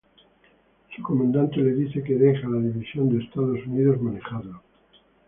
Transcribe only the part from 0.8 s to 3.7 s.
Su comandante le dice que deje a la división de Estados